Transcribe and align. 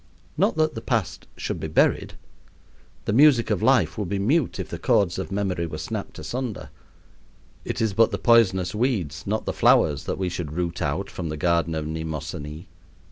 Not 0.35 0.55
that 0.57 0.73
the 0.73 0.81
past 0.81 1.27
should 1.37 1.59
be 1.59 1.67
buried. 1.67 2.15
The 3.05 3.13
music 3.13 3.51
of 3.51 3.61
life 3.61 3.99
would 3.99 4.09
be 4.09 4.17
mute 4.17 4.57
if 4.59 4.69
the 4.69 4.79
chords 4.79 5.19
of 5.19 5.31
memory 5.31 5.67
were 5.67 5.77
snapped 5.77 6.17
asunder. 6.17 6.71
It 7.65 7.81
is 7.81 7.93
but 7.93 8.09
the 8.09 8.17
poisonous 8.17 8.73
weeds, 8.73 9.27
not 9.27 9.45
the 9.45 9.53
flowers, 9.53 10.05
that 10.05 10.17
we 10.17 10.27
should 10.27 10.53
root 10.53 10.81
out 10.81 11.11
from 11.11 11.29
the 11.29 11.37
garden 11.37 11.75
of 11.75 11.85
Mnemosyne. 11.85 12.65